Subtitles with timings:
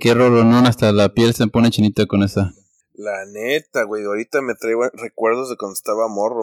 [0.00, 2.54] Qué no hasta la piel se pone chinita con esa.
[2.94, 6.42] La neta, güey, ahorita me traigo recuerdos de cuando estaba morro.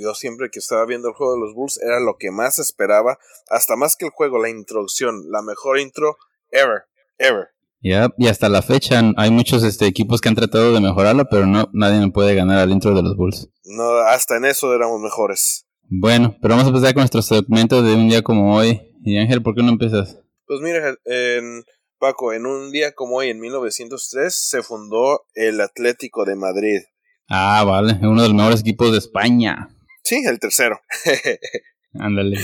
[0.00, 3.18] yo siempre que estaba viendo el juego de los Bulls era lo que más esperaba,
[3.48, 6.16] hasta más que el juego, la introducción, la mejor intro
[6.50, 6.84] ever,
[7.18, 7.48] ever.
[7.80, 11.46] Ya, y hasta la fecha hay muchos este, equipos que han tratado de mejorarlo, pero
[11.46, 13.50] no nadie puede ganar al intro de los Bulls.
[13.64, 15.66] No, hasta en eso éramos mejores.
[15.82, 18.80] Bueno, pero vamos a empezar con nuestro segmento de un día como hoy.
[19.04, 20.18] Y Ángel, ¿por qué no empiezas?
[20.46, 21.64] Pues mira, en,
[21.98, 26.80] Paco, en un día como hoy, en 1903, se fundó el Atlético de Madrid.
[27.28, 29.68] Ah, vale, uno de los mejores equipos de España.
[30.02, 30.80] Sí, el tercero.
[31.94, 32.38] Ándale.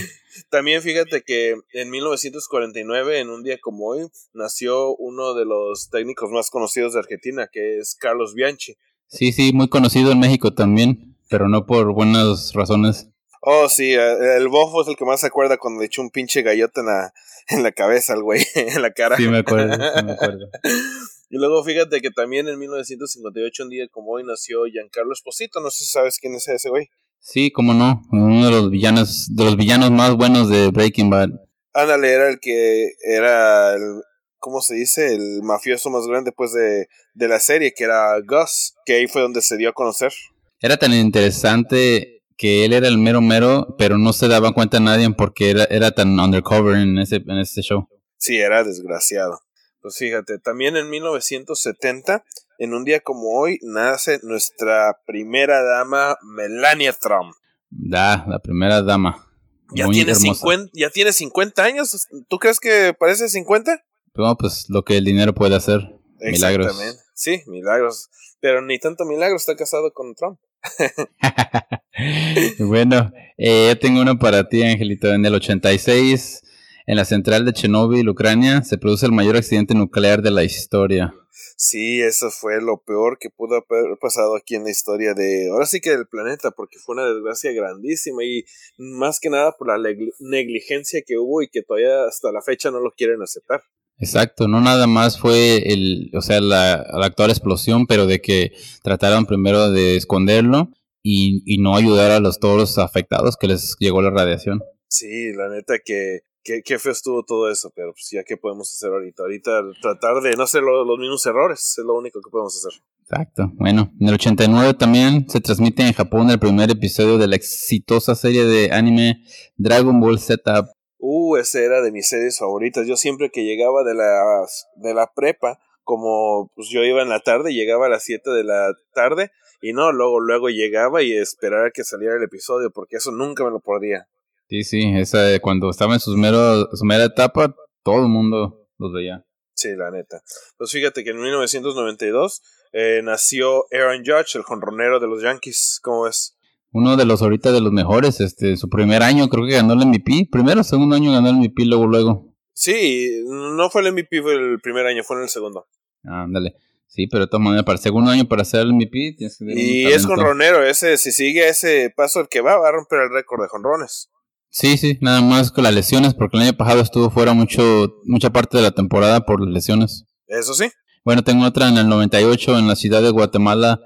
[0.48, 6.30] También fíjate que en 1949, en un día como hoy, nació uno de los técnicos
[6.30, 8.77] más conocidos de Argentina, que es Carlos Bianchi.
[9.08, 13.11] Sí, sí, muy conocido en México también, pero no por buenas razones.
[13.41, 16.10] Oh, sí, eh, el bofo es el que más se acuerda cuando le echó un
[16.10, 17.12] pinche gallote en la,
[17.48, 19.16] en la cabeza al güey, en la cara.
[19.16, 20.50] Sí, me acuerdo, sí me acuerdo.
[21.33, 25.61] Y luego fíjate que también en 1958, un día como hoy, nació Giancarlo Esposito.
[25.61, 26.88] No sé si sabes quién es ese güey.
[27.20, 31.28] Sí, cómo no, uno de los villanos, de los villanos más buenos de Breaking Bad.
[31.72, 34.02] Ándale, era el que era el,
[34.38, 35.14] ¿cómo se dice?
[35.14, 39.22] El mafioso más grande después de, de la serie, que era Gus, que ahí fue
[39.22, 40.12] donde se dio a conocer.
[40.61, 45.10] Era tan interesante que él era el mero mero, pero no se daba cuenta nadie
[45.10, 47.86] porque era, era tan undercover en ese, en ese show.
[48.16, 49.41] Sí, era desgraciado.
[49.83, 52.24] Pues fíjate, también en 1970
[52.56, 57.34] en un día como hoy nace nuestra primera dama, Melania Trump.
[57.68, 59.28] Da, la primera dama.
[59.74, 62.08] Ya tiene, 50, ya tiene 50 años.
[62.30, 63.84] ¿Tú crees que parece 50?
[64.14, 65.95] No, pues lo que el dinero puede hacer.
[66.18, 66.74] Milagros.
[67.20, 68.08] Sí, milagros.
[68.41, 70.41] Pero ni tanto milagro, está casado con Trump.
[72.61, 75.13] bueno, eh, yo tengo uno para ti, Angelito.
[75.13, 76.42] En el 86,
[76.86, 81.13] en la central de Chernobyl, Ucrania, se produce el mayor accidente nuclear de la historia.
[81.58, 85.67] Sí, eso fue lo peor que pudo haber pasado aquí en la historia de, ahora
[85.67, 88.47] sí que del planeta, porque fue una desgracia grandísima y
[88.79, 89.77] más que nada por la
[90.20, 93.61] negligencia que hubo y que todavía hasta la fecha no lo quieren aceptar.
[94.00, 98.52] Exacto, no nada más fue el, o sea, la, actual explosión, pero de que
[98.83, 100.70] trataron primero de esconderlo
[101.02, 104.62] y, y no ayudar a los todos los afectados que les llegó la radiación.
[104.89, 108.72] Sí, la neta que qué, qué feo estuvo todo eso, pero pues ya qué podemos
[108.72, 109.22] hacer ahorita.
[109.22, 112.80] Ahorita tratar de no hacer los mismos errores es lo único que podemos hacer.
[113.02, 113.50] Exacto.
[113.55, 118.14] Bueno, en el 89 también se transmite en Japón el primer episodio de la exitosa
[118.14, 119.24] serie de anime
[119.56, 120.64] Dragon Ball Z.
[121.00, 122.86] Uh, esa era de mis series favoritas.
[122.86, 124.44] Yo siempre que llegaba de la,
[124.77, 128.44] de la prepa, como pues yo iba en la tarde, llegaba a las 7 de
[128.44, 129.31] la tarde
[129.62, 133.44] y no, luego, luego llegaba y esperaba a que saliera el episodio, porque eso nunca
[133.44, 134.08] me lo podía.
[134.49, 138.93] Sí, sí, esa, cuando estaba en sus mero, su mera etapa, todo el mundo los
[138.93, 139.25] veía.
[139.55, 140.22] Sí, la neta.
[140.56, 145.81] Pues fíjate que en 1992 eh, nació Aaron Judge, el jonronero de los Yankees.
[145.82, 146.37] ¿Cómo ves?
[146.73, 149.87] Uno de los ahorita de los mejores, este, su primer año creo que ganó el
[149.87, 150.29] MVP.
[150.31, 152.35] Primero, segundo año ganó el MVP, luego, luego.
[152.53, 155.67] Sí, no fue el MVP fue el primer año, fue en el segundo.
[156.05, 156.55] Ándale.
[156.87, 159.44] Sí, pero de todas maneras, para el segundo año, para ser el MVP, tienes que
[159.47, 163.12] Y es jonronero, ese, si sigue ese paso el que va, va a romper el
[163.12, 164.11] récord de jonrones.
[164.49, 168.31] Sí, sí, nada más con las lesiones, porque el año pasado estuvo fuera mucho, mucha
[168.31, 170.05] parte de la temporada por las lesiones.
[170.26, 170.69] Eso sí.
[171.05, 173.81] Bueno, tengo otra en el 98 en la ciudad de Guatemala.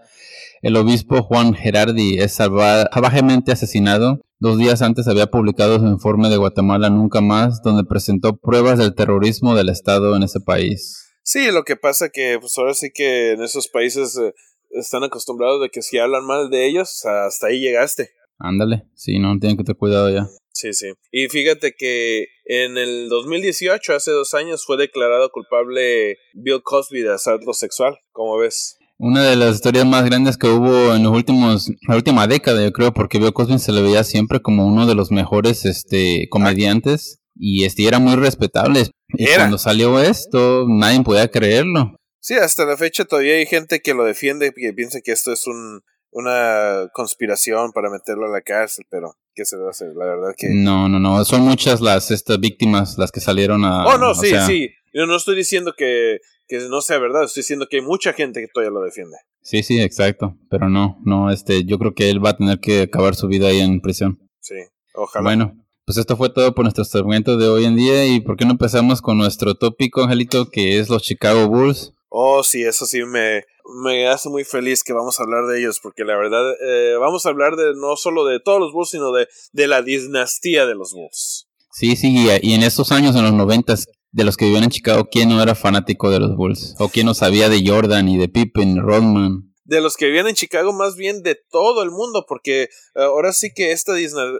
[0.65, 4.23] El obispo Juan Gerardi es salvajemente asesinado.
[4.39, 8.95] Dos días antes había publicado su informe de Guatemala Nunca Más, donde presentó pruebas del
[8.95, 11.05] terrorismo del Estado en ese país.
[11.23, 14.33] Sí, lo que pasa que pues ahora sí que en esos países eh,
[14.71, 18.13] están acostumbrados de que si hablan mal de ellos, hasta ahí llegaste.
[18.39, 20.27] Ándale, sí, no, tienen que tener cuidado ya.
[20.53, 20.95] Sí, sí.
[21.13, 27.13] Y fíjate que en el 2018, hace dos años, fue declarado culpable Bill Cosby de
[27.13, 27.99] asalto sexual.
[28.13, 28.79] ¿Cómo ves?
[29.07, 32.73] Una de las historias más grandes que hubo en los últimos, la última década, yo
[32.73, 37.21] creo, porque Bill Cosby se le veía siempre como uno de los mejores este, comediantes
[37.35, 38.87] y este era muy respetable.
[39.09, 41.99] Y cuando salió esto, nadie podía creerlo.
[42.19, 45.35] Sí, hasta la fecha todavía hay gente que lo defiende y que piensa que esto
[45.35, 49.89] es un, una conspiración para meterlo a la cárcel, pero ¿qué se debe hacer?
[49.95, 50.49] La verdad que...
[50.49, 53.85] No, no, no, son muchas las estas víctimas las que salieron a...
[53.85, 54.71] Oh, no, sí, sí.
[54.95, 56.19] Yo no estoy diciendo que,
[56.49, 59.17] que no sea verdad, estoy diciendo que hay mucha gente que todavía lo defiende.
[59.43, 62.83] Sí, sí, exacto, pero no, no, este, yo creo que él va a tener que
[62.83, 64.19] acabar su vida ahí en prisión.
[64.41, 64.55] Sí,
[64.95, 65.25] ojalá.
[65.25, 68.47] Bueno, pues esto fue todo por nuestro segmento de hoy en día y ¿por qué
[68.47, 71.93] no empezamos con nuestro tópico, Angelito, que es los Chicago Bulls?
[72.09, 73.43] Oh, sí, eso sí me,
[73.83, 77.27] me hace muy feliz que vamos a hablar de ellos, porque la verdad, eh, vamos
[77.27, 80.77] a hablar de no solo de todos los Bulls, sino de, de la dinastía de
[80.77, 81.49] los Bulls.
[81.73, 85.09] Sí, sí, y, en estos años, en los noventas, de los que vivían en Chicago,
[85.11, 86.77] ¿quién no era fanático de los Bulls?
[86.79, 89.53] ¿O quién no sabía de Jordan y de Pippen, Rodman?
[89.65, 93.33] De los que vivían en Chicago, más bien de todo el mundo, porque eh, ahora
[93.33, 93.95] sí que esta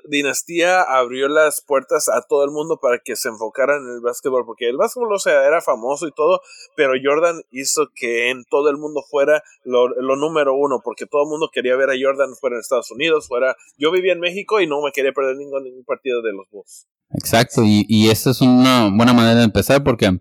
[0.09, 4.45] dinastía abrió las puertas a todo el mundo para que se enfocaran en el básquetbol,
[4.45, 6.41] porque el básquetbol, o sea, era famoso y todo,
[6.77, 11.29] pero Jordan hizo que en todo el mundo fuera lo, número uno, porque todo el
[11.29, 14.67] mundo quería ver a Jordan fuera en Estados Unidos, fuera, yo vivía en México y
[14.67, 16.87] no me quería perder ningún, partido de los Bulls.
[17.11, 20.19] Exacto, y, y esta es una buena manera de empezar porque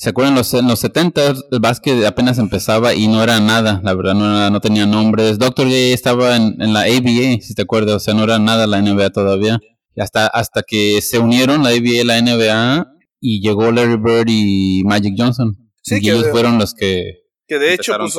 [0.00, 0.34] ¿Se acuerdan?
[0.34, 4.48] Los, en los 70 el básquet apenas empezaba y no era nada, la verdad, no,
[4.48, 5.38] no tenía nombres.
[5.38, 5.66] Dr.
[5.66, 9.10] J estaba en, la ABA, si te acuerdas, o sea, no era nada la NBA
[9.10, 9.60] todavía.
[9.94, 12.86] Y hasta, hasta que se unieron la ABA y la NBA
[13.20, 15.70] y llegó Larry Bird y Magic Johnson.
[15.82, 17.18] Sí, y ellos fueron los que...
[17.46, 18.16] Que de hecho, pues,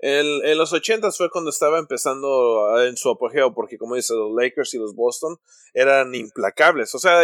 [0.00, 4.74] en los 80 fue cuando estaba empezando en su apogeo, porque como dice, los Lakers
[4.74, 5.38] y los Boston
[5.72, 6.94] eran implacables.
[6.94, 7.22] O sea,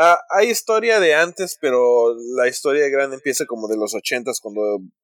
[0.00, 4.60] Ah, hay historia de antes, pero la historia grande empieza como de los ochentas, cuando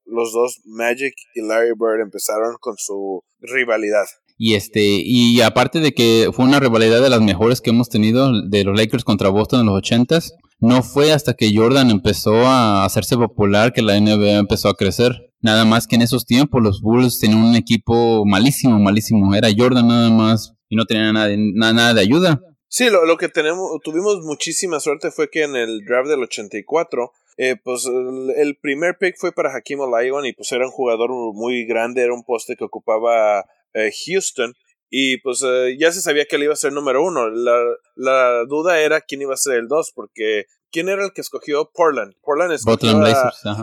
[0.07, 4.05] los dos Magic y Larry Bird empezaron con su rivalidad.
[4.39, 8.31] Y este, y aparte de que fue una rivalidad de las mejores que hemos tenido
[8.49, 12.85] de los Lakers contra Boston en los ochentas, no fue hasta que Jordan empezó a
[12.85, 15.33] hacerse popular que la NBA empezó a crecer.
[15.41, 19.35] Nada más que en esos tiempos los Bulls tenían un equipo malísimo, malísimo.
[19.35, 22.41] Era Jordan nada más y no tenían nada, nada de ayuda.
[22.69, 27.13] Sí, lo, lo, que tenemos, tuvimos muchísima suerte fue que en el draft del 84,
[27.37, 31.67] eh, pues el, primer pick fue para Hakim Olajuwon y pues era un jugador muy
[31.67, 34.55] grande, era un poste que ocupaba eh, Houston
[34.89, 37.29] y pues eh, ya se sabía que él iba a ser número uno.
[37.31, 37.61] La,
[37.97, 40.45] la duda era quién iba a ser el dos porque
[40.75, 42.15] ¿Quién era el que escogió Portland?
[42.21, 43.01] Portland escogió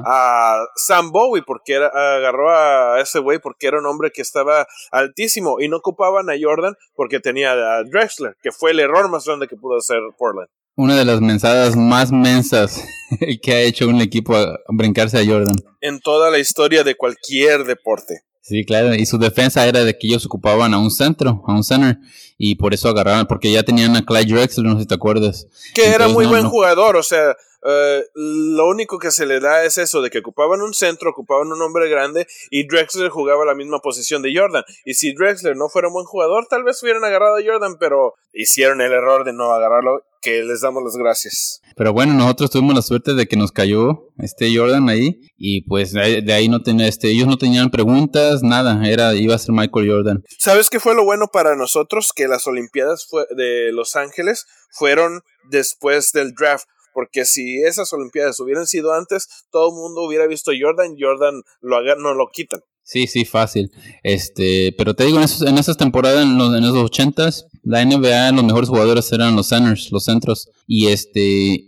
[0.05, 4.65] a, Sam Bowie porque era, agarró a ese güey porque era un hombre que estaba
[4.93, 9.25] altísimo y no ocupaban a Jordan porque tenía a Drexler, que fue el error más
[9.25, 10.47] grande que pudo hacer Portland.
[10.77, 12.81] Una de las mensadas más mensas
[13.43, 15.57] que ha hecho un equipo a brincarse a Jordan.
[15.81, 18.21] En toda la historia de cualquier deporte.
[18.39, 21.63] Sí, claro, y su defensa era de que ellos ocupaban a un centro, a un
[21.63, 21.97] center,
[22.43, 25.45] y por eso agarraban, porque ya tenían a Clyde Drexler, no sé si te acuerdas.
[25.75, 29.77] Que era muy buen jugador, o sea, eh, lo único que se le da es
[29.77, 33.77] eso, de que ocupaban un centro, ocupaban un hombre grande, y Drexler jugaba la misma
[33.77, 34.63] posición de Jordan.
[34.85, 38.15] Y si Drexler no fuera un buen jugador, tal vez hubieran agarrado a Jordan, pero
[38.33, 41.61] hicieron el error de no agarrarlo, que les damos las gracias.
[41.75, 45.93] Pero bueno, nosotros tuvimos la suerte de que nos cayó este Jordan ahí y pues
[45.93, 49.89] de ahí no tenía este ellos no tenían preguntas, nada, era iba a ser Michael
[49.89, 50.23] Jordan.
[50.37, 56.11] ¿Sabes qué fue lo bueno para nosotros que las Olimpiadas de Los Ángeles fueron después
[56.11, 56.65] del draft?
[56.93, 61.81] Porque si esas Olimpiadas hubieran sido antes, todo el mundo hubiera visto Jordan, Jordan lo
[61.97, 62.61] no lo quitan.
[62.83, 63.71] Sí, sí, fácil.
[64.03, 67.85] Este, pero te digo, en, esos, en esas temporadas, en los, en los ochentas, la
[67.85, 70.49] NBA, los mejores jugadores eran los centers, los centros.
[70.67, 71.21] Y este,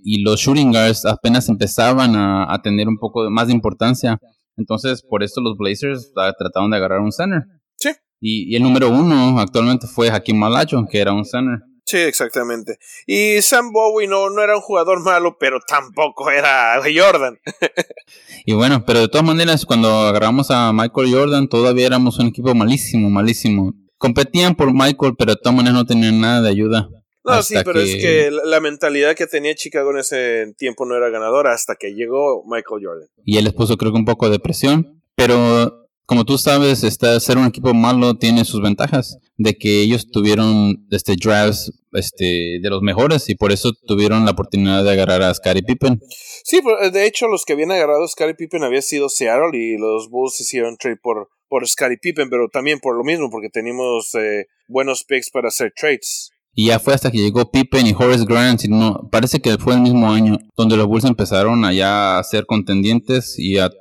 [0.03, 4.19] y los shooting guards apenas empezaban a, tener un poco más de importancia.
[4.57, 7.43] Entonces, por esto los Blazers ah, trataron de agarrar un center.
[8.25, 11.59] Y, el número uno actualmente fue Hakim Malacho, que era un center.
[11.83, 12.77] Sí, exactamente.
[13.05, 17.37] Y Sam Bowie no, no era un jugador malo, pero tampoco era Jordan.
[18.45, 22.55] y bueno, pero de todas maneras, cuando agarramos a Michael Jordan, todavía éramos un equipo
[22.55, 23.73] malísimo, malísimo.
[23.97, 26.87] Competían por Michael, pero de todas maneras no tenían nada de ayuda.
[27.25, 31.09] No, sí, pero es que la mentalidad que tenía Chicago en ese tiempo no era
[31.09, 33.07] ganadora hasta que llegó Michael Jordan.
[33.25, 35.82] Y él les puso creo que un poco de presión, pero
[36.13, 40.85] como tú sabes, este, ser un equipo malo tiene sus ventajas, de que ellos tuvieron
[40.91, 45.33] este, drafts este, de los mejores y por eso tuvieron la oportunidad de agarrar a
[45.33, 45.99] Scottie Pippen.
[46.43, 50.11] Sí, de hecho los que habían agarrado a Scottie Pippen había sido Seattle y los
[50.11, 54.45] Bulls hicieron trade por, por Scottie Pippen, pero también por lo mismo, porque teníamos eh,
[54.67, 56.29] buenos picks para hacer trades.
[56.55, 59.73] Y ya fue hasta que llegó Pippen y Horace Grant, y no, parece que fue
[59.73, 63.71] el mismo año donde los Bulls empezaron a a ser contendientes y a,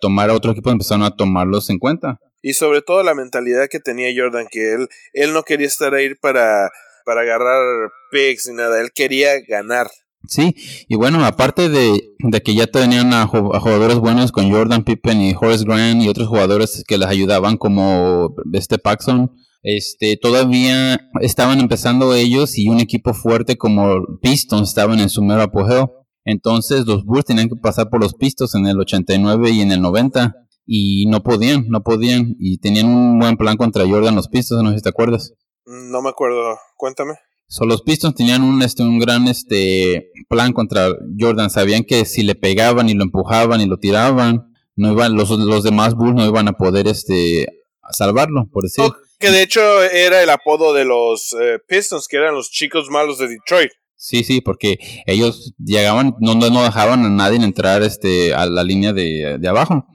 [0.00, 2.18] tomar a otro equipo, empezaron a tomarlos en cuenta.
[2.42, 6.14] Y sobre todo la mentalidad que tenía Jordan, que él, él no quería estar ahí
[6.14, 6.70] para,
[7.04, 9.88] para agarrar picks ni nada, él quería ganar.
[10.26, 10.54] Sí,
[10.88, 12.02] y bueno, aparte de,
[12.44, 16.84] que ya tenían a, jugadores buenos con Jordan Pippen y Horace Grant y otros jugadores
[16.86, 23.56] que les ayudaban como este Paxson, este, todavía estaban empezando ellos y un equipo fuerte
[23.56, 26.06] como Pistons estaban en su mero apogeo.
[26.24, 29.80] Entonces los Bulls tenían que pasar por los Pistons en el 89 y en el
[29.80, 30.34] 90
[30.66, 34.70] y no podían, no podían y tenían un buen plan contra Jordan los Pistons, no
[34.70, 35.32] sé si te acuerdas.
[35.64, 37.14] No me acuerdo, cuéntame.
[37.50, 40.88] So, los Pistons tenían un, este, un gran este, plan contra
[41.18, 41.48] Jordan.
[41.48, 45.64] Sabían que si le pegaban y lo empujaban y lo tiraban, no iban, los, los
[45.64, 47.46] demás Bulls no iban a poder este,
[47.92, 48.84] salvarlo, por decir.
[49.18, 53.18] Que de hecho era el apodo de los eh, Pistons, que eran los chicos malos
[53.18, 53.72] de Detroit.
[54.00, 58.92] Sí, sí, porque ellos llegaban, no, no dejaban a nadie entrar este, a la línea
[58.92, 59.86] de, abajo.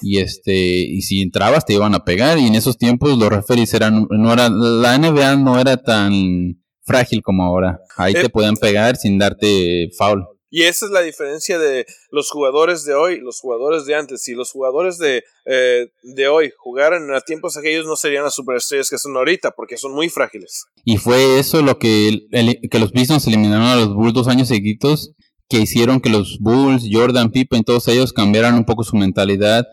[0.00, 2.38] Y este, y si entrabas te iban a pegar.
[2.38, 7.20] Y en esos tiempos los referees eran, no era, la NBA no era tan frágil
[7.20, 7.80] como ahora.
[7.96, 10.24] Ahí te eh, podían pegar sin darte foul.
[10.50, 14.22] Y esa es la diferencia de los jugadores de hoy, los jugadores de antes.
[14.22, 18.88] Si los jugadores de, eh, de hoy jugaran a tiempos aquellos, no serían las superestrellas
[18.88, 20.64] que son ahorita, porque son muy frágiles.
[20.84, 22.26] Y fue eso lo que,
[22.70, 25.12] que los Pistons eliminaron a los Bulls dos años seguidos,
[25.50, 29.66] que hicieron que los Bulls, Jordan, Pippen, todos ellos cambiaran un poco su mentalidad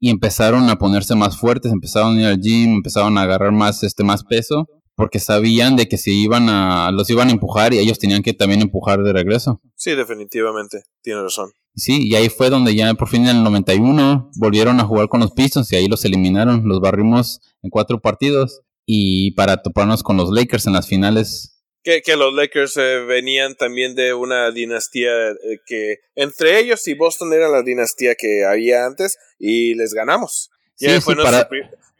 [0.00, 3.82] y empezaron a ponerse más fuertes, empezaron a ir al gym, empezaron a agarrar más,
[3.82, 7.78] este, más peso porque sabían de que se iban a, los iban a empujar y
[7.78, 9.60] ellos tenían que también empujar de regreso.
[9.76, 11.52] Sí, definitivamente, tiene razón.
[11.74, 15.20] Sí, y ahí fue donde ya por fin en el 91 volvieron a jugar con
[15.20, 20.16] los Pistons y ahí los eliminaron, los barrimos en cuatro partidos y para toparnos con
[20.16, 21.62] los Lakers en las finales.
[21.82, 26.94] Que, que los Lakers eh, venían también de una dinastía eh, que entre ellos y
[26.94, 30.50] Boston era la dinastía que había antes y les ganamos.
[30.76, 31.48] Sí, fue para...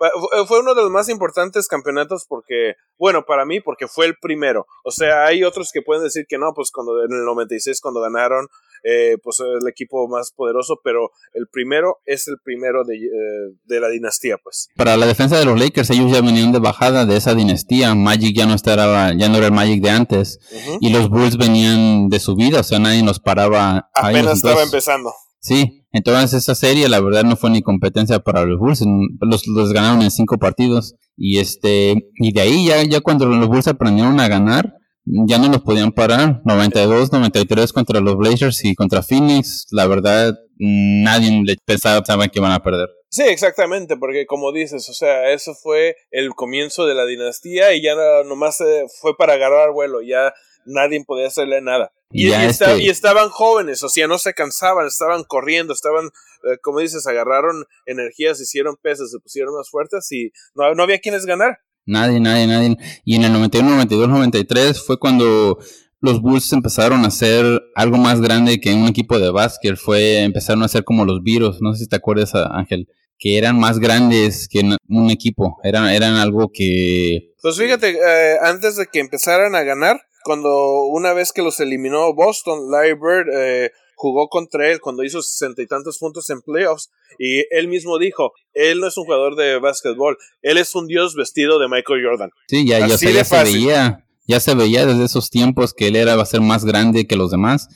[0.02, 4.16] Eh, fue uno de los más importantes campeonatos porque, bueno, para mí, porque fue el
[4.20, 4.66] primero.
[4.84, 8.00] O sea, hay otros que pueden decir que no, pues cuando en el 96, cuando
[8.00, 8.48] ganaron,
[8.84, 13.80] eh, pues el equipo más poderoso, pero el primero es el primero de, eh, de,
[13.80, 14.68] la dinastía, pues.
[14.76, 17.94] Para la defensa de los Lakers, ellos ya venían de bajada de esa dinastía.
[17.94, 20.40] Magic ya no estaba, ya no era el Magic de antes.
[20.80, 23.88] Y los Bulls venían de subida, o sea, nadie nos paraba.
[23.94, 25.12] Apenas estaba empezando.
[25.42, 28.84] Sí, entonces esa serie la verdad no fue ni competencia para los Bulls,
[29.20, 33.48] los, los ganaron en cinco partidos y este y de ahí ya, ya cuando los
[33.48, 34.72] Bulls aprendieron a ganar,
[35.04, 40.32] ya no los podían parar, 92, 93 contra los Blazers y contra Phoenix, la verdad
[40.58, 42.88] nadie pensaba que iban a perder.
[43.08, 47.82] Sí, exactamente, porque como dices, o sea, eso fue el comienzo de la dinastía y
[47.82, 47.94] ya
[48.24, 50.32] nomás eh, fue para agarrar vuelo, ya
[50.64, 51.92] nadie podía hacerle nada.
[52.10, 56.06] Y, y, estaban jóvenes, o sea, no se cansaban, estaban corriendo, estaban,
[56.44, 60.98] eh, como dices, agarraron energías, hicieron pesas, se pusieron más fuertes y no, no había
[60.98, 61.58] quienes ganar.
[61.86, 62.76] Nadie, nadie, nadie.
[63.04, 65.58] Y en el 91, 92, 93 fue cuando
[66.00, 69.76] los Bulls empezaron a hacer algo más grande que un equipo de básquet.
[69.76, 72.88] Fue, empezaron a ser como los virus, no sé si te acuerdas, Ángel,
[73.18, 75.58] que eran más grandes que un equipo.
[75.62, 77.32] Eran, eran algo que...
[77.40, 82.12] Pues fíjate, eh, antes de que empezaran a ganar, cuando una vez que los eliminó
[82.14, 86.90] Boston, Larry Bird eh, jugó contra él cuando hizo sesenta y tantos puntos en playoffs
[87.18, 91.14] y él mismo dijo, él no es un jugador de básquetbol, él es un dios
[91.14, 92.30] vestido de Michael Jordan.
[92.48, 93.12] Sí, ya, ya, se,
[93.44, 97.06] veía, ya se veía desde esos tiempos que él era va a ser más grande
[97.06, 97.68] que los demás.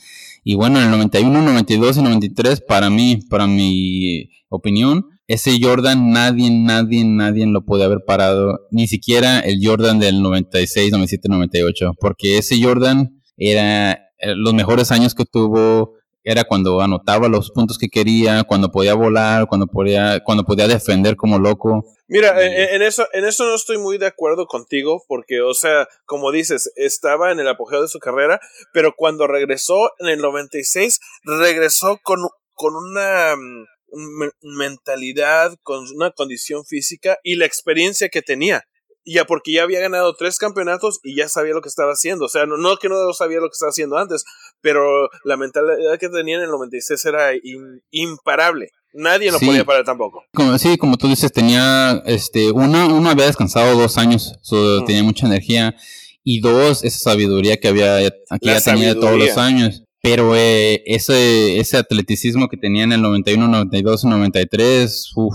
[0.43, 6.11] Y bueno, en el 91, 92 y 93, para mí, para mi opinión, ese Jordan
[6.13, 11.93] nadie, nadie, nadie lo puede haber parado, ni siquiera el Jordan del 96, 97, 98,
[11.99, 17.79] porque ese Jordan era eh, los mejores años que tuvo, era cuando anotaba los puntos
[17.79, 21.85] que quería, cuando podía volar, cuando podía, cuando podía defender como loco.
[22.09, 26.31] Mira, en, eso, en eso no estoy muy de acuerdo contigo, porque, o sea, como
[26.31, 28.41] dices, estaba en el apogeo de su carrera,
[28.73, 32.21] pero cuando regresó en el 96, regresó con,
[32.55, 33.65] con una mm,
[34.43, 38.65] mentalidad, con una condición física y la experiencia que tenía.
[39.09, 42.25] Ya porque ya había ganado tres campeonatos y ya sabía lo que estaba haciendo.
[42.25, 44.25] O sea, no, que no sabía lo que estaba haciendo antes,
[44.61, 47.31] pero la mentalidad que tenía en el 96 era
[47.91, 48.71] imparable.
[48.93, 50.25] Nadie lo podía parar tampoco.
[50.35, 54.33] Como, sí, como tú dices, tenía, este, una, uno había descansado dos años,
[54.87, 55.77] tenía mucha energía,
[56.29, 59.85] y dos, esa sabiduría que había, que ya tenía todos los años.
[60.07, 65.35] Pero eh, ese, ese atleticismo que tenía en el 91, 92, 93, uff,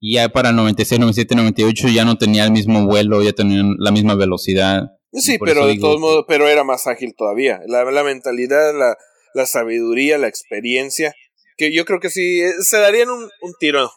[0.00, 3.90] ya para el 96, 97, 98 ya no tenía el mismo vuelo, ya tenía la
[3.90, 4.92] misma velocidad.
[5.12, 7.62] Sí, pero de todos modos, pero era más ágil todavía.
[7.66, 8.96] La, la mentalidad, la,
[9.34, 11.12] la, sabiduría, la experiencia,
[11.56, 13.90] que yo creo que sí, eh, se darían un, un tiro.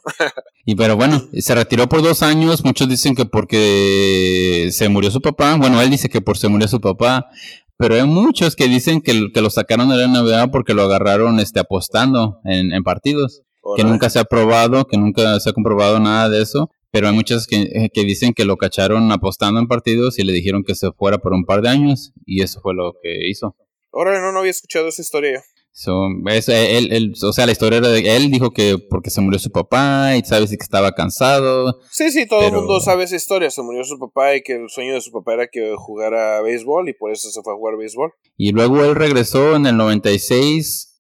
[0.66, 5.22] y pero bueno, se retiró por dos años, muchos dicen que porque se murió su
[5.22, 7.30] papá, bueno, él dice que por se murió su papá,
[7.78, 11.40] pero hay muchos que dicen que, que lo sacaron de la NBA porque lo agarraron
[11.40, 13.42] este, apostando en, en partidos.
[13.76, 16.70] Que nunca se ha probado, que nunca se ha comprobado nada de eso.
[16.92, 20.34] Pero hay muchos que, eh, que, dicen que lo cacharon apostando en partidos y le
[20.34, 22.14] dijeron que se fuera por un par de años.
[22.26, 23.56] Y eso fue lo que hizo.
[23.92, 25.44] Ahora no, no había escuchado esa historia.
[25.78, 29.40] So, él, él, o sea, la historia era de él dijo que porque se murió
[29.40, 31.82] su papá y sabes que estaba cansado.
[31.92, 33.52] Sí, sí, todo el mundo sabe esa historia.
[33.52, 36.88] Se murió su papá y que el sueño de su papá era que jugara béisbol
[36.88, 38.14] y por eso se fue a jugar béisbol.
[38.38, 40.94] Y luego él regresó en el 96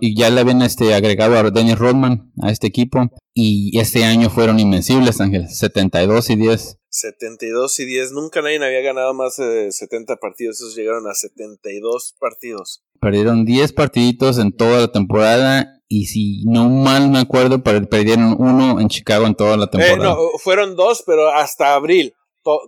[0.00, 3.08] y ya le habían este, agregado a Dennis Rodman a este equipo.
[3.34, 6.77] Y este año fueron invencibles, Ángel, 72 y 10.
[6.90, 8.12] 72 y 10.
[8.12, 10.56] Nunca nadie había ganado más de 70 partidos.
[10.56, 12.84] Esos llegaron a 72 partidos.
[13.00, 15.74] Perdieron 10 partiditos en toda la temporada.
[15.88, 20.14] Y si no mal me acuerdo, perdieron uno en Chicago en toda la eh, temporada.
[20.14, 22.14] no, fueron dos, pero hasta abril.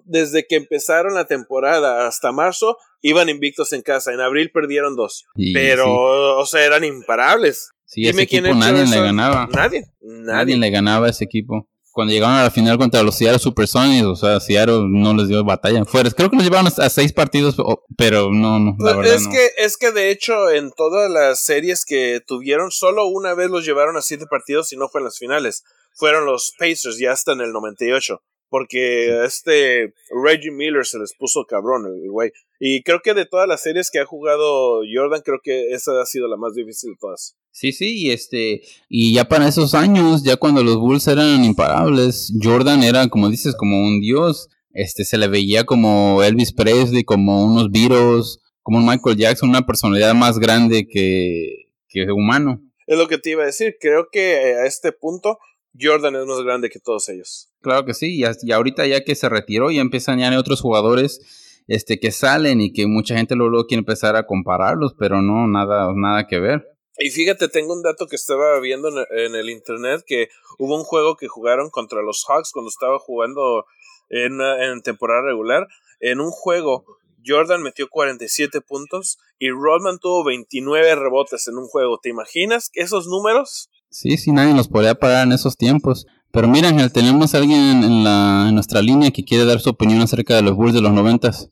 [0.05, 4.13] Desde que empezaron la temporada hasta marzo, iban invictos en casa.
[4.13, 5.25] En abril perdieron dos.
[5.55, 7.71] pero, o sea, eran imparables.
[7.85, 9.49] Sí, Dime quién nadie le ganaba.
[9.53, 10.57] Nadie, nadie.
[10.57, 11.69] le ganaba a ese equipo.
[12.01, 15.45] Cuando llegaron a la final contra los Seattle Supersonics, o sea, Seattle no les dio
[15.45, 15.85] batalla.
[15.85, 17.57] Fuera, creo que los llevaron a seis partidos,
[17.95, 21.85] pero no, no, la verdad es que Es que de hecho en todas las series
[21.85, 25.19] que tuvieron, solo una vez los llevaron a siete partidos y no fue en las
[25.19, 25.63] finales.
[25.93, 28.23] Fueron los Pacers ya hasta en el 98.
[28.49, 29.93] Porque este
[30.25, 32.33] Reggie Miller se les puso cabrón el güey.
[32.59, 36.07] Y creo que de todas las series que ha jugado Jordan, creo que esa ha
[36.07, 37.37] sido la más difícil de todas.
[37.53, 42.33] Sí, sí, y este, y ya para esos años, ya cuando los Bulls eran imparables,
[42.41, 44.49] Jordan era, como dices, como un dios.
[44.73, 49.67] Este, se le veía como Elvis Presley, como unos Beatles, como un Michael Jackson, una
[49.67, 52.63] personalidad más grande que, que humano.
[52.87, 53.77] Es lo que te iba a decir.
[53.81, 55.39] Creo que a este punto
[55.79, 57.49] Jordan es más grande que todos ellos.
[57.61, 62.01] Claro que sí, y, ahorita ya que se retiró, ya empiezan ya otros jugadores este,
[62.01, 66.27] que salen y que mucha gente luego quiere empezar a compararlos, pero no, nada, nada
[66.27, 66.67] que ver.
[67.03, 70.29] Y fíjate, tengo un dato que estaba viendo en, el internet que
[70.59, 73.65] hubo un juego que jugaron contra los Hawks cuando estaba jugando
[74.11, 75.67] en, en temporada regular.
[76.01, 76.85] En un juego,
[77.27, 81.99] Jordan metió 47 puntos y Rodman tuvo 29 rebotes en un juego.
[82.03, 83.71] ¿Te imaginas esos números?
[83.89, 86.07] Sí, sí, nadie nos podía pagar en esos tiempos.
[86.33, 89.71] Pero mira, Ángel, tenemos a alguien en, la, en nuestra línea que quiere dar su
[89.71, 91.49] opinión acerca de los Bulls de los noventas.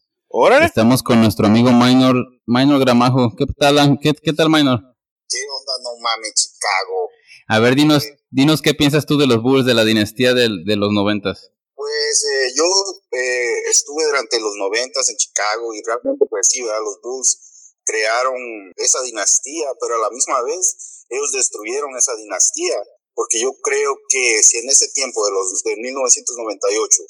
[0.60, 3.34] Estamos con nuestro amigo Minor, Minor Gramajo.
[3.34, 4.97] ¿Qué tal, qué, qué tal, Minor?
[5.28, 5.72] ¿Qué onda?
[5.82, 7.10] No mames, Chicago.
[7.48, 10.76] A ver, dinos, dinos qué piensas tú de los Bulls de la dinastía de, de
[10.76, 11.52] los noventas.
[11.74, 12.64] Pues eh, yo
[13.12, 16.80] eh, estuve durante los noventas en Chicago y realmente pues sí, ¿verdad?
[16.82, 22.76] los Bulls crearon esa dinastía, pero a la misma vez ellos destruyeron esa dinastía,
[23.14, 27.02] porque yo creo que si en ese tiempo de los de 1998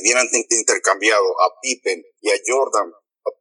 [0.00, 2.92] hubieran intercambiado a Pippen y a Jordan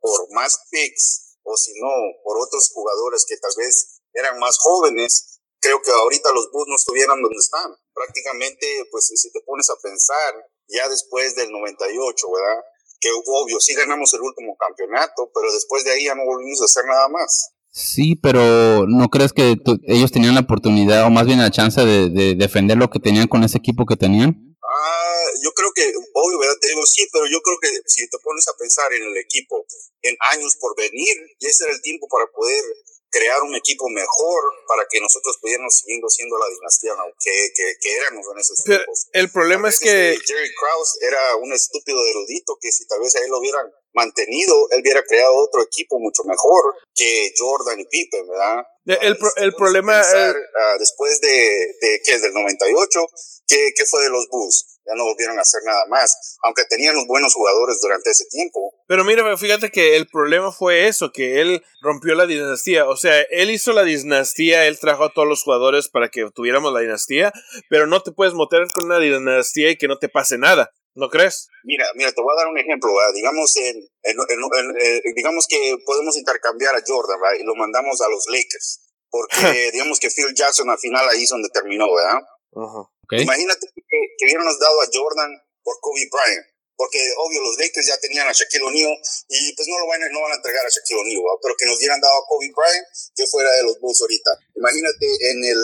[0.01, 1.89] por más picks o si no
[2.23, 6.75] por otros jugadores que tal vez eran más jóvenes, creo que ahorita los Bulls no
[6.75, 7.71] estuvieran donde están.
[7.93, 10.33] Prácticamente, pues si te pones a pensar,
[10.67, 12.63] ya después del 98, ¿verdad?
[12.99, 16.65] Que obvio, sí ganamos el último campeonato, pero después de ahí ya no volvimos a
[16.65, 17.53] hacer nada más.
[17.69, 22.33] Sí, pero ¿no crees que ellos tenían la oportunidad o más bien la chance de,
[22.35, 24.33] defender lo que tenían con ese equipo que tenían?
[24.63, 26.55] Ah, yo creo que, obvio, ¿verdad?
[26.59, 29.63] Te digo sí, pero yo creo que si te pones a pensar en el equipo
[30.01, 32.63] en años por venir, ya ese era el tiempo para poder
[33.09, 38.25] crear un equipo mejor para que nosotros pudiéramos seguir siendo la dinastía que, que, éramos
[38.33, 39.07] en esos tiempos.
[39.13, 40.17] El problema es que...
[40.25, 44.53] Jerry Krause era un estúpido erudito que si tal vez a él lo hubieran mantenido,
[44.71, 48.63] él hubiera creado otro equipo mucho mejor que Jordan y Pippen, ¿verdad?
[48.85, 49.99] El, el, problema...
[49.99, 52.21] Ah, después de, de, ¿qué es?
[52.21, 52.99] Del 98,
[53.47, 54.77] ¿qué, ¿qué fue de los Bulls?
[54.87, 58.73] ya no volvieron a hacer nada más, aunque tenían los buenos jugadores durante ese tiempo.
[58.87, 63.21] Pero mira, fíjate que el problema fue eso, que él rompió la dinastía, o sea,
[63.29, 67.33] él hizo la dinastía, él trajo a todos los jugadores para que tuviéramos la dinastía,
[67.69, 70.71] pero no te puedes meter con una dinastía y que no te pase nada.
[70.97, 71.45] ¿No crees?
[71.63, 72.89] Mira, mira, te voy a dar un ejemplo.
[73.13, 78.81] Digamos, en, eh, digamos que podemos intercambiar a Jordan y lo mandamos a los Lakers.
[79.09, 79.29] Porque
[79.73, 82.17] digamos que Phil Jackson al final ahí es donde terminó, ¿verdad?
[82.57, 82.89] Ajá.
[83.11, 83.81] Imagínate que,
[84.17, 85.31] que, hubiéramos dado a Jordan
[85.61, 86.47] por Kobe Bryant.
[86.75, 88.97] Porque obvio los Lakers ya tenían a Shaquille O'Neal
[89.29, 91.65] y pues no lo van a, no van a entregar a Shaquille O'Neal, pero que
[91.65, 94.31] nos hubieran dado a Kobe Bryant que fuera de los Bulls ahorita.
[94.55, 95.61] Imagínate en el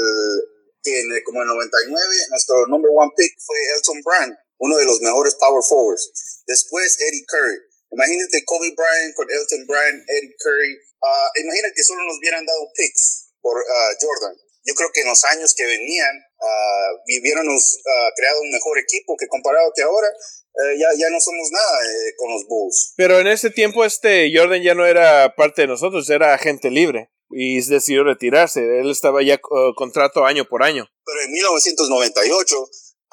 [0.83, 4.77] que en el, como en el 99 nuestro number one pick fue Elton Brand, uno
[4.77, 6.07] de los mejores power forwards.
[6.47, 7.59] Después Eddie Curry.
[7.91, 10.73] Imagínate Kobe Bryant con Elton Brand, Eddie Curry.
[11.03, 15.07] Uh, imagínate que solo nos hubieran dado picks por uh, Jordan yo creo que en
[15.07, 20.07] los años que venían uh, hubiéramos uh, creado un mejor equipo que comparado que ahora
[20.07, 22.93] eh, ya, ya no somos nada eh, con los Bulls.
[22.95, 27.09] Pero en ese tiempo este Jordan ya no era parte de nosotros, era agente libre
[27.29, 28.61] y decidió retirarse.
[28.61, 30.87] Él estaba ya uh, contrato año por año.
[31.05, 32.55] Pero en 1998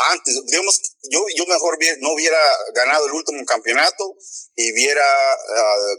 [0.09, 2.39] antes, digamos, yo, yo mejor no hubiera
[2.75, 4.17] ganado el último campeonato
[4.57, 5.05] y hubiera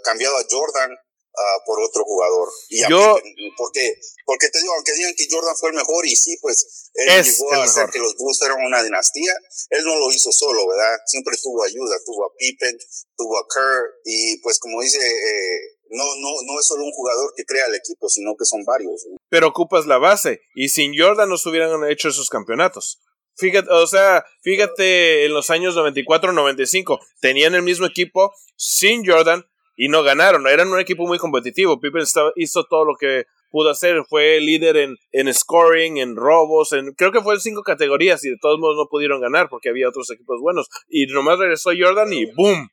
[0.04, 0.92] cambiado a Jordan
[1.32, 2.50] Uh, por otro jugador.
[2.68, 3.18] Y yo,
[3.56, 7.24] porque, porque te digo, aunque digan que Jordan fue el mejor, y sí, pues él
[7.24, 9.34] llegó a hacer que los Bulls fueran una dinastía,
[9.70, 11.00] él no lo hizo solo, ¿verdad?
[11.06, 12.78] Siempre tuvo ayuda, tuvo a Pippen,
[13.16, 17.32] tuvo a Kerr, y pues como dice, eh, no, no, no es solo un jugador
[17.34, 19.08] que crea el equipo, sino que son varios.
[19.30, 23.00] Pero ocupas la base, y sin Jordan no se hubieran hecho esos campeonatos.
[23.42, 29.44] Fíjate, o sea, fíjate en los años 94-95, tenían el mismo equipo sin Jordan
[29.76, 30.46] y no ganaron.
[30.46, 31.80] Eran un equipo muy competitivo.
[31.80, 34.04] Pippen hizo todo lo que pudo hacer.
[34.08, 38.30] Fue líder en, en scoring, en robos, en creo que fue en cinco categorías y
[38.30, 40.68] de todos modos no pudieron ganar porque había otros equipos buenos.
[40.88, 42.70] Y nomás regresó Jordan y ¡boom!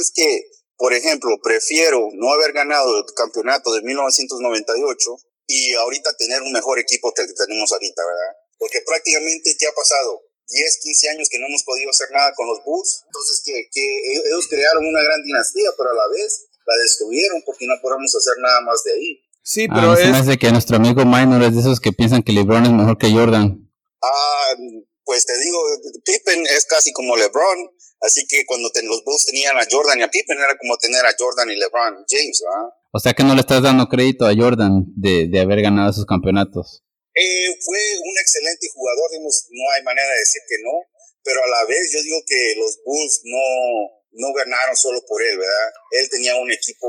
[0.00, 0.42] Es que,
[0.76, 5.10] por ejemplo, prefiero no haber ganado el campeonato de 1998
[5.48, 8.43] y ahorita tener un mejor equipo que el que tenemos ahorita, ¿verdad?
[8.64, 10.24] Porque prácticamente, ¿qué ha pasado?
[10.48, 13.04] 10, 15 años que no hemos podido hacer nada con los Bulls.
[13.04, 13.84] Entonces, que, que
[14.24, 18.40] ellos crearon una gran dinastía, pero a la vez la destruyeron porque no podemos hacer
[18.40, 19.20] nada más de ahí.
[19.42, 20.26] Sí, ah, pero ah, es...
[20.26, 23.12] de que nuestro amigo Minor es de esos que piensan que LeBron es mejor que
[23.12, 23.68] Jordan.
[24.00, 24.56] Ah,
[25.04, 25.60] pues te digo,
[26.02, 27.68] Pippen es casi como LeBron,
[28.00, 31.12] así que cuando los Bulls tenían a Jordan y a Pippen era como tener a
[31.18, 32.70] Jordan y LeBron James, ¿verdad?
[32.92, 36.06] O sea que no le estás dando crédito a Jordan de, de haber ganado esos
[36.06, 36.82] campeonatos.
[37.14, 40.82] Eh, fue un excelente jugador, no hay manera de decir que no,
[41.22, 45.38] pero a la vez yo digo que los Bulls no, no ganaron solo por él,
[45.38, 45.72] ¿verdad?
[45.92, 46.88] Él tenía un equipo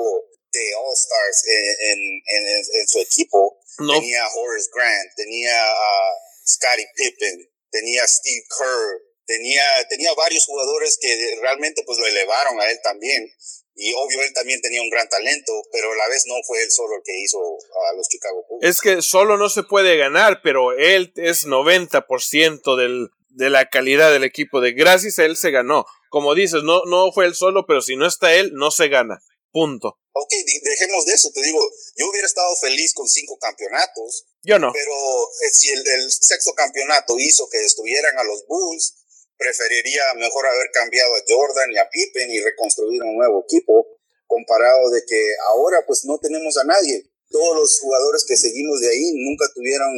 [0.52, 3.60] de All-Stars en, en, en, su equipo.
[3.78, 6.16] Tenía a Horace Grant, tenía a
[6.48, 12.70] Scottie Pippen, tenía Steve Kerr, tenía, tenía varios jugadores que realmente pues lo elevaron a
[12.70, 13.30] él también.
[13.76, 16.72] Y obvio, él también tenía un gran talento, pero a la vez no fue él
[16.72, 18.66] solo el que hizo a los Chicago Bulls.
[18.66, 24.12] Es que solo no se puede ganar, pero él es 90% del, de la calidad
[24.14, 24.62] del equipo.
[24.62, 25.86] De gracias a él se ganó.
[26.10, 29.20] Como dices, no, no fue él solo, pero si no está él, no se gana.
[29.52, 30.00] Punto.
[30.14, 30.32] Ok,
[30.64, 31.30] dejemos de eso.
[31.34, 31.60] Te digo,
[31.98, 34.26] yo hubiera estado feliz con cinco campeonatos.
[34.44, 34.72] Yo no.
[34.72, 39.05] Pero eh, si el, el sexto campeonato hizo que estuvieran a los Bulls,
[39.38, 43.86] preferiría mejor haber cambiado a Jordan y a Pippen y reconstruir un nuevo equipo,
[44.28, 45.22] comparado de que
[45.54, 47.12] ahora pues no tenemos a nadie.
[47.30, 49.92] Todos los jugadores que seguimos de ahí nunca tuvieron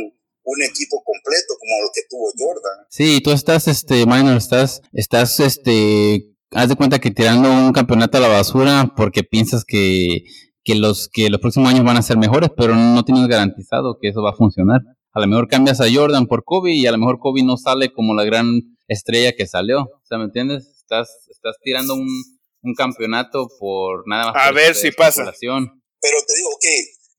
[0.48, 2.88] un equipo completo como lo que tuvo Jordan.
[2.90, 8.18] Sí, tú estás, este, minor, estás, estás, este, haz de cuenta que tirando un campeonato
[8.18, 10.24] a la basura porque piensas que,
[10.64, 14.10] que los, que los próximos años van a ser mejores, pero no tienes garantizado que
[14.10, 14.82] eso va a funcionar.
[15.12, 17.92] A lo mejor cambias a Jordan por Kobe y a lo mejor Kobe no sale
[17.92, 19.82] como la gran estrella que salió.
[19.82, 20.68] O sea, ¿me entiendes?
[20.78, 22.08] Estás, estás tirando un,
[22.64, 24.48] un campeonato por nada más.
[24.48, 25.34] A ver si pasa.
[25.40, 26.66] Pero te digo, ok,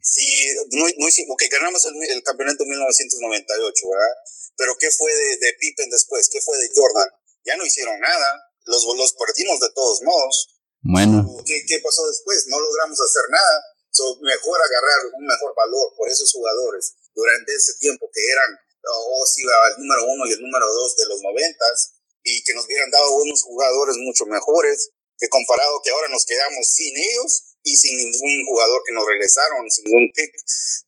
[0.00, 0.24] si,
[0.72, 4.14] no, no okay, ganamos el, el, campeonato en 1998, ¿verdad?
[4.56, 6.28] Pero ¿qué fue de, de, Pippen después?
[6.32, 7.08] ¿Qué fue de Jordan?
[7.44, 8.28] Ya no hicieron nada.
[8.64, 10.48] Los, los perdimos de todos modos.
[10.82, 11.26] Bueno.
[11.44, 12.46] ¿Qué, ¿Qué, pasó después?
[12.48, 13.64] No logramos hacer nada.
[13.90, 19.26] So, mejor agarrar un mejor valor por esos jugadores durante ese tiempo que eran o
[19.26, 22.90] si el número uno y el número dos de los noventas y que nos hubieran
[22.90, 27.98] dado unos jugadores mucho mejores que comparado que ahora nos quedamos sin ellos y sin
[27.98, 30.30] ningún jugador que nos regresaron, sin ningún pick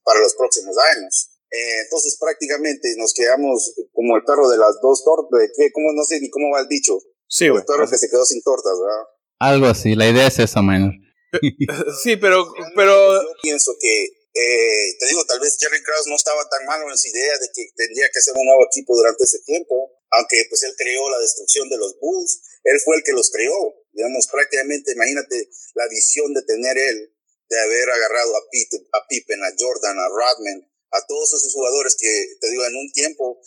[0.05, 1.31] para los próximos años.
[1.51, 6.05] Eh, entonces prácticamente nos quedamos como el perro de las dos tortas, de como no
[6.05, 6.99] sé ni cómo va el dicho.
[7.27, 9.05] Sí, El perro que se quedó sin tortas, ¿verdad?
[9.39, 10.93] Algo así, la idea es esa, menor.
[12.03, 13.23] sí, pero, pero...
[13.23, 16.99] Yo pienso que eh, te digo, tal vez Jerry Krause no estaba tan malo en
[16.99, 20.63] su idea de que tendría que ser un nuevo equipo durante ese tiempo, aunque pues
[20.63, 24.93] él creó la destrucción de los Bulls, él fue el que los creó, digamos, prácticamente,
[24.93, 27.13] imagínate la visión de tener él,
[27.49, 31.97] de haber agarrado a, Pete, a Pippen, a Jordan, a Rodman, a todos esos jugadores
[31.99, 33.41] que, te digo, en un tiempo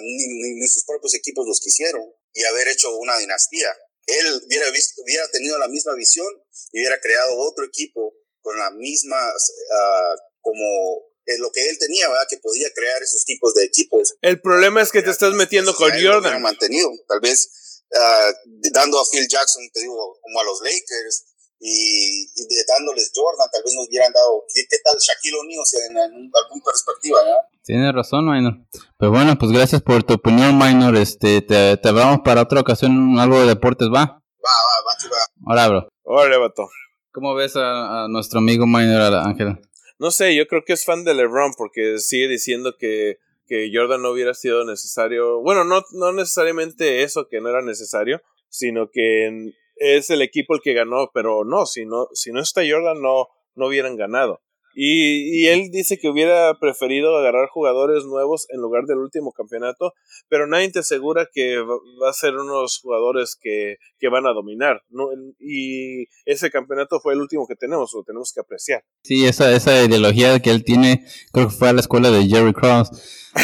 [0.00, 3.68] ni, ni, sus propios equipos los quisieron, y haber hecho una dinastía.
[4.06, 6.28] Él hubiera, visto, hubiera tenido la misma visión
[6.72, 12.26] y hubiera creado otro equipo con la misma, uh, como lo que él tenía, ¿verdad?
[12.28, 14.14] Que podía crear esos tipos de equipos.
[14.20, 16.42] El problema es que te estás metiendo con Jordan.
[16.42, 18.32] mantenido, tal vez uh,
[18.72, 21.24] dando a Phil Jackson, te digo, como a los Lakers,
[21.58, 25.64] y, y de, dándoles Jordan, tal vez nos hubieran dado, ¿qué, qué tal Shaquille O'Neal
[25.88, 27.36] en, en, alguna perspectiva, ¿no?
[27.64, 28.58] Tienes razón, Minor.
[28.98, 30.94] Pues bueno, pues gracias por tu opinión, Minor.
[30.96, 34.20] Este, te, te hablamos para otra ocasión algo de deportes, ¿va?
[34.20, 35.52] Va, va, va, va.
[35.52, 35.88] Hola, bro.
[36.02, 36.68] Hola, vato.
[37.14, 39.60] ¿Cómo ves a, nuestro amigo Minor Ángel?
[40.00, 44.02] No sé, yo creo que es fan de LeBron porque sigue diciendo que, que Jordan
[44.02, 45.40] no hubiera sido necesario.
[45.40, 50.60] Bueno, no, no necesariamente eso que no era necesario, sino que es el equipo el
[50.60, 54.42] que ganó, pero no, si no, si no está Jordan no, no hubieran ganado.
[54.74, 59.92] Y, él dice que hubiera preferido agarrar jugadores nuevos en lugar del último campeonato,
[60.28, 64.82] pero nadie te asegura que va a ser unos jugadores que, que van a dominar.
[64.90, 65.08] ¿no?
[65.38, 68.82] Y ese campeonato fue el último que tenemos, lo tenemos que apreciar.
[69.02, 72.52] Sí, esa, esa ideología que él tiene, creo que fue a la escuela de Jerry
[72.52, 72.90] Cross,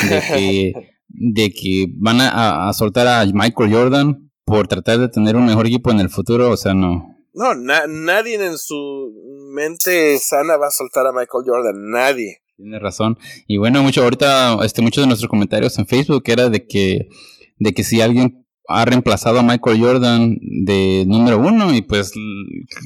[0.09, 0.73] de que,
[1.09, 5.67] de que van a, a soltar a Michael Jordan por tratar de tener un mejor
[5.67, 7.20] equipo en el futuro, o sea, no.
[7.41, 9.15] No, nadie en su
[9.55, 12.43] mente sana va a soltar a Michael Jordan, nadie.
[12.59, 13.19] Tiene razón.
[13.47, 17.09] Y bueno, mucho ahorita este muchos de nuestros comentarios en Facebook era de que
[17.59, 22.13] de que si alguien ha reemplazado a Michael Jordan de número uno y pues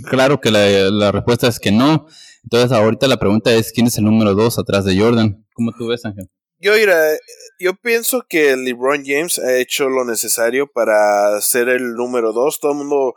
[0.09, 2.07] claro que la, la, respuesta es que no.
[2.45, 5.45] Entonces ahorita la pregunta es quién es el número dos atrás de Jordan.
[5.55, 6.31] ¿Cómo tú ves, Ángel?
[6.61, 6.97] Yo, mira,
[7.59, 12.61] yo pienso que LeBron James ha hecho lo necesario para ser el número dos.
[12.61, 13.15] Todo el mundo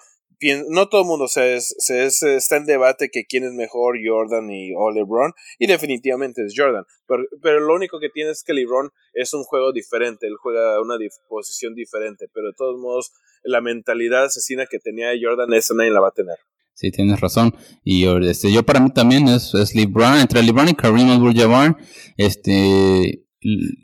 [0.69, 4.73] no todo el mundo se, se, está en debate que quién es mejor, Jordan y,
[4.76, 6.86] o LeBron, y definitivamente es Jordan.
[7.08, 10.80] Pero, pero, lo único que tiene es que LeBron es un juego diferente, él juega
[10.82, 10.97] una
[11.30, 13.12] posición diferente, pero de todos modos,
[13.43, 16.38] la mentalidad asesina que tenía Jordan, esa nadie la va a tener.
[16.73, 17.56] Sí, tienes razón.
[17.84, 21.76] Y este, yo para mí también es, es LeBron, entre LeBron y Kareem Abdul-Jabbar,
[22.17, 23.23] este,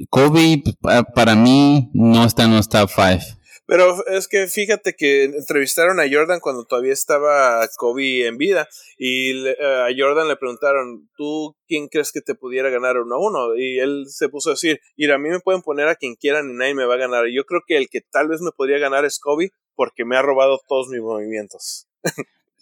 [0.09, 3.42] Kobe pues, para mí no está en los top 5.
[3.65, 9.47] Pero es que fíjate que entrevistaron a Jordan cuando todavía estaba Kobe en vida y
[9.47, 13.55] eh, a Jordan le preguntaron, ¿tú quién crees que te pudiera ganar uno a uno?
[13.55, 16.49] Y él se puso a decir, mira, a mí me pueden poner a quien quieran
[16.49, 17.25] y nadie me va a ganar.
[17.33, 20.21] Yo creo que el que tal vez me podría ganar es Kobe porque me ha
[20.21, 21.87] robado todos mis movimientos.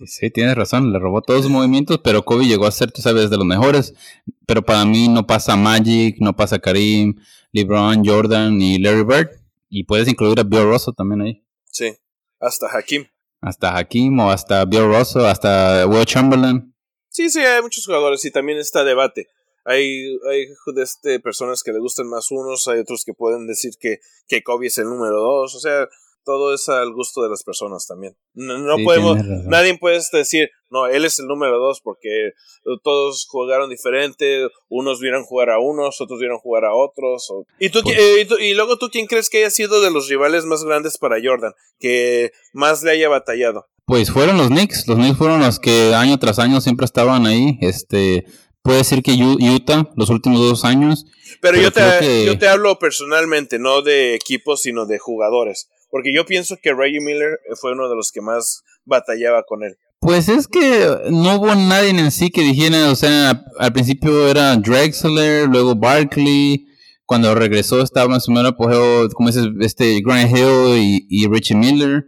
[0.05, 3.29] Sí, tienes razón, le robó todos sus movimientos, pero Kobe llegó a ser, tú sabes,
[3.29, 3.93] de los mejores.
[4.47, 7.15] Pero para mí no pasa Magic, no pasa Karim,
[7.51, 9.40] LeBron, Jordan y Larry Bird.
[9.73, 11.47] Y puedes incluir a Bill Russell también ahí.
[11.63, 11.95] Sí,
[12.41, 13.05] hasta Hakim.
[13.39, 16.75] Hasta Hakim o hasta Bill Russell, hasta Will Chamberlain.
[17.07, 19.29] Sí, sí, hay muchos jugadores y también está debate.
[19.63, 24.01] Hay, hay este, personas que le gustan más unos, hay otros que pueden decir que,
[24.27, 25.55] que Kobe es el número dos.
[25.55, 25.87] O sea,
[26.23, 28.15] todo es al gusto de las personas también.
[28.33, 32.31] No, podemos, nadie puede decir, no, él es el número dos porque
[32.83, 37.31] todos jugaron diferente, unos vieron jugar a unos, otros vieron jugar a otros.
[37.59, 40.45] ¿Y, tú, pues eh, y, luego tú, ¿quién crees que haya sido de los rivales
[40.45, 41.53] más grandes para Jordan?
[41.79, 43.67] Que más le haya batallado.
[43.85, 47.57] Pues fueron los Knicks, los Knicks fueron los que año tras año siempre estaban ahí,
[47.61, 48.25] este,
[48.61, 51.05] puede ser que Utah los últimos dos años.
[51.41, 55.69] Pero, yo, te, yo te hablo personalmente, no de equipos, sino de jugadores.
[55.91, 59.77] Porque yo pienso que Reggie Miller fue uno de los que más batallaba con él.
[59.99, 64.55] Pues es que no hubo nadie en sí que dijera, o sea, al principio era
[64.55, 66.65] Drexler, luego Barkley,
[67.05, 72.05] cuando regresó estaba en su mero apogeo, como dices, este Grant Hill y, Richie Miller.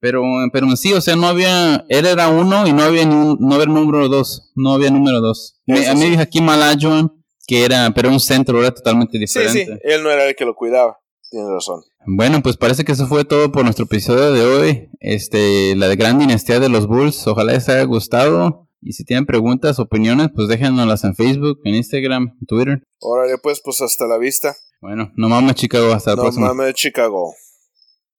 [0.00, 3.66] Pero, pero sí, o sea, no había, él era uno y no había no había
[3.66, 5.60] número dos, no había número dos.
[5.68, 7.12] a mí dije aquí Malajuan,
[7.46, 9.66] que era, pero un centro era totalmente diferente.
[9.66, 11.01] Sí, sí, él no era el que lo cuidaba.
[11.32, 11.82] Tienes razón.
[12.04, 14.90] Bueno, pues parece que eso fue todo por nuestro episodio de hoy.
[15.00, 17.26] Este, la de gran dinastía de los Bulls.
[17.26, 18.68] Ojalá les haya gustado.
[18.82, 22.82] Y si tienen preguntas, opiniones, pues déjenoslas en Facebook, en Instagram, en Twitter.
[23.00, 24.54] Órale, pues, pues hasta la vista.
[24.82, 26.48] Bueno, no mames Chicago, hasta la próxima.
[26.48, 27.32] No mames Chicago.